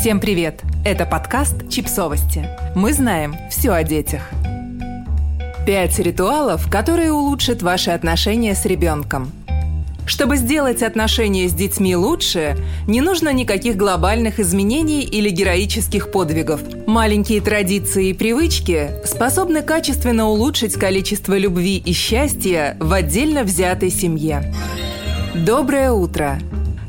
[0.00, 0.62] Всем привет!
[0.82, 2.48] Это подкаст «Чипсовости».
[2.74, 4.22] Мы знаем все о детях.
[5.66, 9.30] Пять ритуалов, которые улучшат ваши отношения с ребенком.
[10.06, 16.62] Чтобы сделать отношения с детьми лучше, не нужно никаких глобальных изменений или героических подвигов.
[16.86, 24.50] Маленькие традиции и привычки способны качественно улучшить количество любви и счастья в отдельно взятой семье.
[25.34, 26.38] Доброе утро!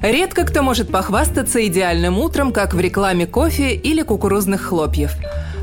[0.01, 5.11] Редко кто может похвастаться идеальным утром, как в рекламе кофе или кукурузных хлопьев.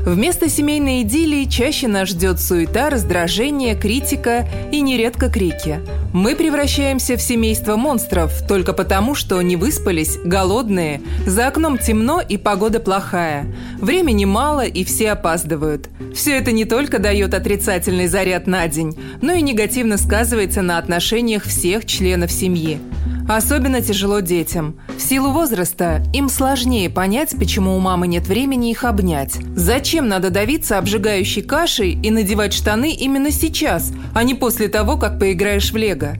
[0.05, 5.81] Вместо семейной идиллии чаще нас ждет суета, раздражение, критика и нередко крики.
[6.13, 12.37] Мы превращаемся в семейство монстров только потому, что не выспались, голодные, за окном темно и
[12.37, 13.45] погода плохая.
[13.79, 15.89] Времени мало и все опаздывают.
[16.15, 21.43] Все это не только дает отрицательный заряд на день, но и негативно сказывается на отношениях
[21.43, 22.79] всех членов семьи.
[23.29, 24.79] Особенно тяжело детям.
[24.97, 29.37] В силу возраста им сложнее понять, почему у мамы нет времени их обнять.
[29.55, 35.19] Зачем надо давиться обжигающей кашей и надевать штаны именно сейчас, а не после того, как
[35.19, 36.13] поиграешь в лего?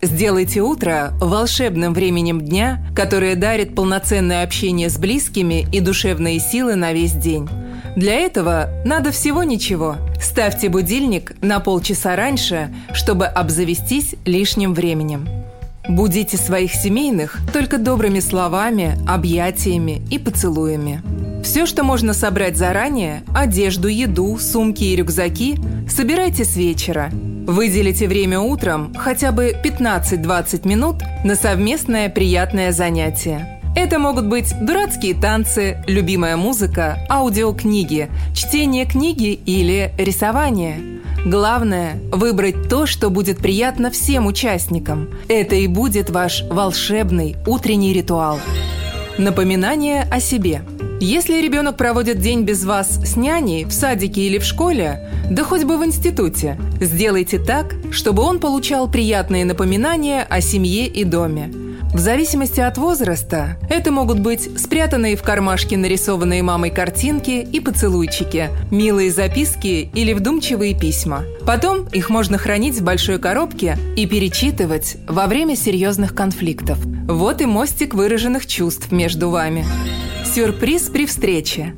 [0.00, 6.92] Сделайте утро волшебным временем дня, которое дарит полноценное общение с близкими и душевные силы на
[6.92, 7.48] весь день.
[7.96, 9.96] Для этого надо всего ничего.
[10.22, 15.41] Ставьте будильник на полчаса раньше, чтобы обзавестись лишним временем.
[15.88, 21.02] Будите своих семейных только добрыми словами, объятиями и поцелуями.
[21.42, 27.10] Все, что можно собрать заранее– одежду, еду, сумки и рюкзаки– собирайте с вечера.
[27.12, 33.60] Выделите время утром хотя бы 15-20 минут на совместное приятное занятие.
[33.74, 40.76] Это могут быть дурацкие танцы, любимая музыка, аудиокниги, чтение книги или рисование–
[41.24, 45.08] Главное– выбрать то, что будет приятно всем участникам.
[45.28, 48.40] Это и будет ваш волшебный утренний ритуал.
[49.18, 50.62] Напоминание о себе.
[51.00, 55.62] Если ребенок проводит день без вас с няней, в садике или в школе, да хоть
[55.62, 61.52] бы в институте, сделайте так, чтобы он получал приятные напоминания о семье и доме–
[61.92, 68.48] в зависимости от возраста, это могут быть спрятанные в кармашке нарисованные мамой картинки и поцелуйчики,
[68.70, 71.24] милые записки или вдумчивые письма.
[71.46, 76.78] Потом их можно хранить в большой коробке и перечитывать во время серьезных конфликтов.
[77.06, 79.66] Вот и мостик выраженных чувств между вами.
[80.24, 81.74] Сюрприз при встрече.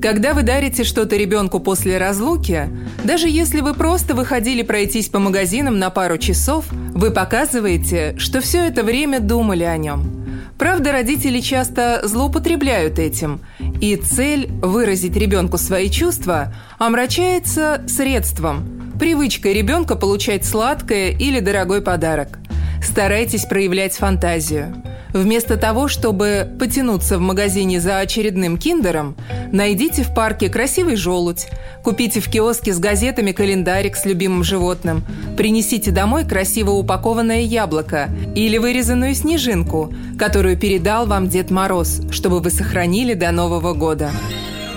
[0.00, 2.68] Когда вы дарите что-то ребенку после разлуки,
[3.02, 8.66] даже если вы просто выходили пройтись по магазинам на пару часов, вы показываете, что все
[8.68, 10.18] это время думали о нем.
[10.56, 13.40] Правда, родители часто злоупотребляют этим,
[13.80, 22.38] и цель выразить ребенку свои чувства омрачается средством, привычкой ребенка получать сладкое или дорогой подарок.
[22.82, 24.82] Старайтесь проявлять фантазию.
[25.18, 29.16] Вместо того, чтобы потянуться в магазине за очередным киндером,
[29.50, 31.48] найдите в парке красивый желудь,
[31.82, 35.04] купите в киоске с газетами календарик с любимым животным,
[35.36, 42.50] принесите домой красиво упакованное яблоко или вырезанную снежинку, которую передал вам Дед Мороз, чтобы вы
[42.50, 44.12] сохранили до Нового года.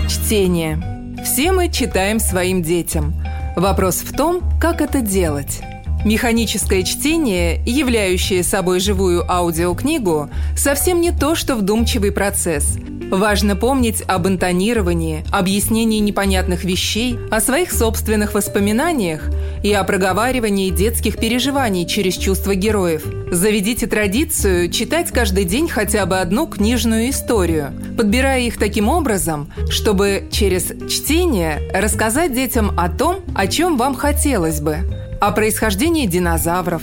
[0.10, 0.82] Чтение.
[1.24, 3.14] Все мы читаем своим детям.
[3.56, 5.62] Вопрос в том, как это делать.
[6.04, 12.78] Механическое чтение, являющее собой живую аудиокнигу, совсем не то, что вдумчивый процесс.
[13.12, 19.30] Важно помнить об интонировании, объяснении непонятных вещей, о своих собственных воспоминаниях
[19.64, 23.04] и о проговаривании детских переживаний через чувства героев.
[23.30, 30.30] Заведите традицию читать каждый день хотя бы одну книжную историю, подбирая их таким образом, чтобы
[30.32, 34.78] через чтение рассказать детям о том, о чем вам хотелось бы–
[35.22, 36.82] о происхождении динозавров,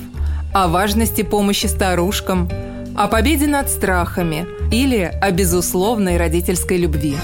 [0.54, 2.48] о важности помощи старушкам,
[2.96, 7.16] о победе над страхами или о безусловной родительской любви.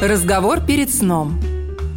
[0.00, 1.38] Разговор перед сном.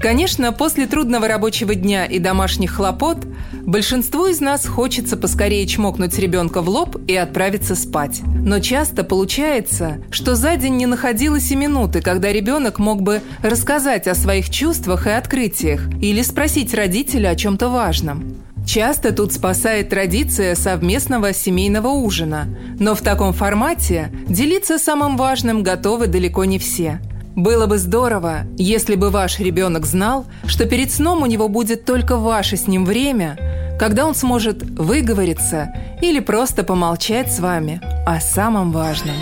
[0.01, 3.25] Конечно, после трудного рабочего дня и домашних хлопот
[3.61, 8.19] большинству из нас хочется поскорее чмокнуть ребенка в лоб и отправиться спать.
[8.25, 14.07] Но часто получается, что за день не находилось и минуты, когда ребенок мог бы рассказать
[14.07, 18.46] о своих чувствах и открытиях или спросить родителя о чем-то важном.
[18.67, 26.07] Часто тут спасает традиция совместного семейного ужина, но в таком формате делиться самым важным готовы
[26.07, 26.99] далеко не все.
[27.33, 32.17] Было бы здорово, если бы ваш ребенок знал, что перед сном у него будет только
[32.17, 33.37] ваше с ним время,
[33.79, 39.15] когда он сможет выговориться или просто помолчать с вами о самом важном.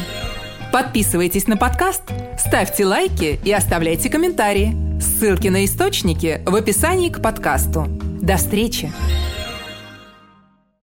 [0.73, 2.01] Подписывайтесь на подкаст,
[2.39, 4.75] ставьте лайки и оставляйте комментарии.
[4.99, 7.85] Ссылки на источники в описании к подкасту.
[8.21, 8.91] До встречи!